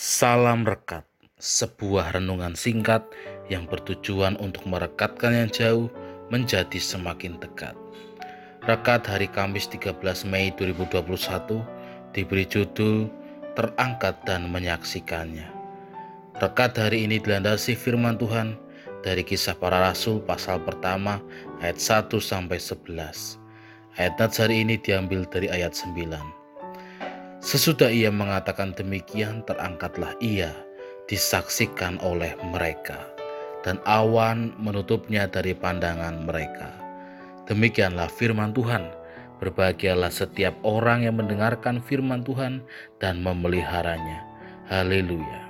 [0.00, 1.04] Salam Rekat,
[1.36, 3.04] sebuah renungan singkat
[3.52, 5.92] yang bertujuan untuk merekatkan yang jauh
[6.32, 7.76] menjadi semakin dekat.
[8.64, 11.04] Rekat hari Kamis 13 Mei 2021
[12.16, 13.12] diberi judul
[13.52, 15.52] Terangkat dan Menyaksikannya.
[16.40, 18.56] Rekat hari ini dilandasi firman Tuhan
[19.04, 21.20] dari kisah para rasul pasal pertama
[21.60, 23.36] ayat 1 sampai 11.
[24.00, 26.39] Ayat hari ini diambil dari ayat 9.
[27.40, 30.52] Sesudah ia mengatakan demikian, terangkatlah ia,
[31.08, 33.00] disaksikan oleh mereka,
[33.64, 36.68] dan awan menutupnya dari pandangan mereka.
[37.48, 38.92] Demikianlah firman Tuhan.
[39.40, 42.60] Berbahagialah setiap orang yang mendengarkan firman Tuhan
[43.00, 44.20] dan memeliharanya.
[44.68, 45.40] Haleluya.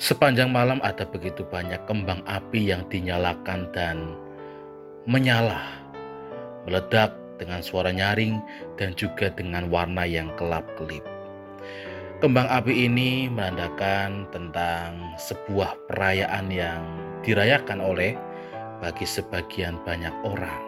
[0.00, 4.16] Sepanjang malam ada begitu banyak kembang api yang dinyalakan dan
[5.04, 5.60] menyala,
[6.64, 8.38] meledak dengan suara nyaring
[8.78, 11.02] dan juga dengan warna yang kelap-kelip.
[12.22, 16.80] Kembang api ini menandakan tentang sebuah perayaan yang
[17.20, 18.16] dirayakan oleh
[18.80, 20.62] bagi sebagian banyak orang,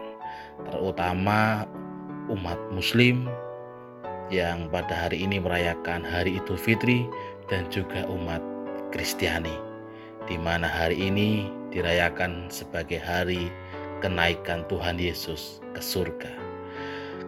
[0.69, 1.65] terutama
[2.29, 3.25] umat Muslim
[4.27, 7.07] yang pada hari ini merayakan Hari Idul Fitri
[7.47, 8.43] dan juga umat
[8.91, 9.55] Kristiani,
[10.27, 13.47] di mana hari ini dirayakan sebagai hari
[14.03, 16.46] kenaikan Tuhan Yesus ke surga.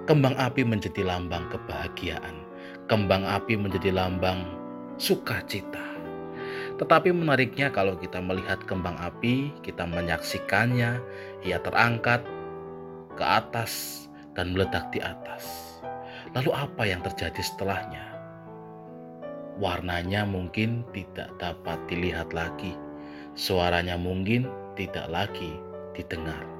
[0.06, 2.46] Kembang api menjadi lambang kebahagiaan.
[2.88, 4.48] Kembang api menjadi lambang
[5.00, 5.84] sukacita.
[6.80, 11.04] Tetapi menariknya kalau kita melihat kembang api, kita menyaksikannya,
[11.44, 12.24] ia terangkat
[13.20, 15.76] ke atas dan meledak di atas.
[16.32, 18.06] Lalu apa yang terjadi setelahnya?
[19.60, 22.80] Warnanya mungkin tidak dapat dilihat lagi.
[23.36, 24.48] Suaranya mungkin
[24.80, 25.60] tidak lagi
[25.92, 26.59] didengar.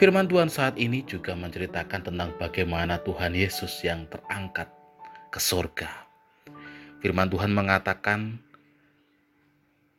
[0.00, 4.72] Firman Tuhan saat ini juga menceritakan tentang bagaimana Tuhan Yesus yang terangkat
[5.28, 5.92] ke surga.
[7.04, 8.40] Firman Tuhan mengatakan,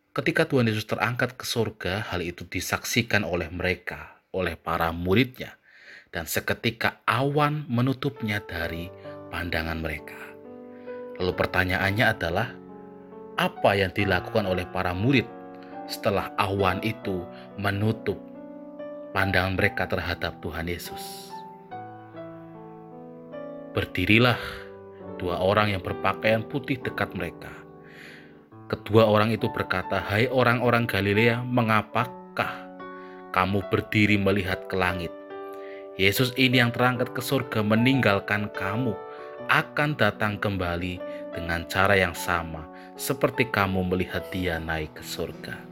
[0.10, 5.62] ketika Tuhan Yesus terangkat ke surga, hal itu disaksikan oleh mereka, oleh para muridnya,
[6.10, 8.90] dan seketika awan menutupnya dari
[9.30, 10.18] pandangan mereka.
[11.22, 12.50] Lalu pertanyaannya adalah,
[13.38, 15.30] apa yang dilakukan oleh para murid
[15.86, 17.22] setelah awan itu
[17.62, 18.31] menutup
[19.12, 21.32] pandangan mereka terhadap Tuhan Yesus.
[23.72, 24.40] Berdirilah
[25.16, 27.52] dua orang yang berpakaian putih dekat mereka.
[28.68, 32.72] Kedua orang itu berkata, "Hai orang-orang Galilea, mengapakah
[33.36, 35.12] kamu berdiri melihat ke langit?
[36.00, 38.96] Yesus ini yang terangkat ke surga meninggalkan kamu
[39.52, 41.04] akan datang kembali
[41.36, 42.64] dengan cara yang sama
[42.96, 45.71] seperti kamu melihat dia naik ke surga."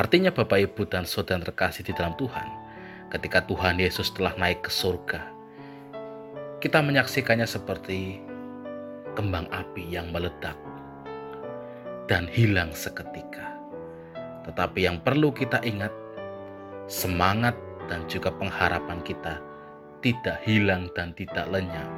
[0.00, 2.48] Artinya Bapak Ibu dan Saudara terkasih di dalam Tuhan,
[3.12, 5.20] ketika Tuhan Yesus telah naik ke surga,
[6.64, 8.16] kita menyaksikannya seperti
[9.12, 10.56] kembang api yang meledak
[12.08, 13.60] dan hilang seketika.
[14.48, 15.92] Tetapi yang perlu kita ingat,
[16.88, 17.52] semangat
[17.92, 19.36] dan juga pengharapan kita
[20.00, 21.92] tidak hilang dan tidak lenyap.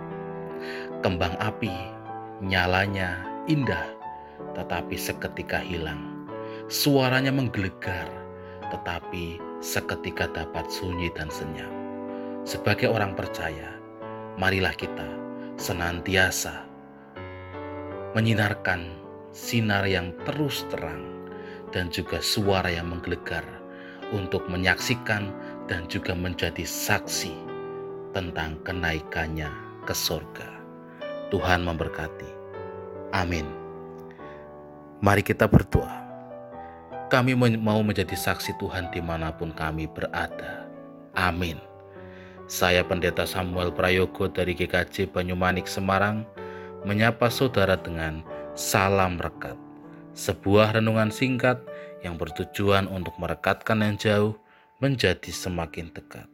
[1.07, 1.71] Kembang api
[2.43, 3.95] nyalanya indah,
[4.59, 6.12] tetapi seketika hilang
[6.73, 8.09] Suaranya menggelegar,
[8.73, 11.69] tetapi seketika dapat sunyi dan senyap.
[12.49, 13.77] Sebagai orang percaya,
[14.41, 15.05] marilah kita
[15.61, 16.65] senantiasa
[18.17, 18.89] menyinarkan
[19.37, 21.05] sinar yang terus terang
[21.77, 23.45] dan juga suara yang menggelegar
[24.09, 25.29] untuk menyaksikan
[25.69, 27.37] dan juga menjadi saksi
[28.17, 29.53] tentang kenaikannya
[29.85, 30.49] ke surga.
[31.29, 32.33] Tuhan memberkati.
[33.13, 33.45] Amin.
[35.05, 36.12] Mari kita berdoa.
[37.13, 40.65] Kami mau menjadi saksi Tuhan di mana pun kami berada.
[41.13, 41.61] Amin.
[42.49, 46.25] Saya Pendeta Samuel Prayogo dari GKJ Banyumanik Semarang
[46.89, 48.25] menyapa saudara dengan
[48.57, 49.61] salam rekat.
[50.17, 51.61] Sebuah renungan singkat
[52.01, 54.33] yang bertujuan untuk merekatkan yang jauh
[54.81, 56.25] menjadi semakin dekat.